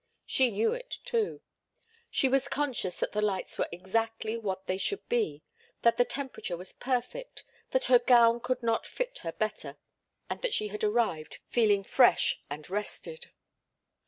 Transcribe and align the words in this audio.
She 0.25 0.49
knew 0.49 0.73
it, 0.73 0.97
too. 1.05 1.41
She 2.09 2.27
was 2.27 2.47
conscious 2.47 2.95
that 2.95 3.11
the 3.11 3.21
lights 3.21 3.59
were 3.59 3.69
exactly 3.71 4.35
what 4.35 4.65
they 4.65 4.79
should 4.79 5.07
be, 5.07 5.43
that 5.83 5.97
the 5.97 6.05
temperature 6.05 6.57
was 6.57 6.73
perfect, 6.73 7.43
that 7.69 7.85
her 7.85 7.99
gown 7.99 8.39
could 8.39 8.63
not 8.63 8.87
fit 8.87 9.19
her 9.19 9.31
better 9.31 9.77
and 10.27 10.41
that 10.41 10.55
she 10.55 10.69
had 10.69 10.83
arrived 10.83 11.37
feeling 11.49 11.83
fresh 11.83 12.41
and 12.49 12.67
rested. 12.67 13.27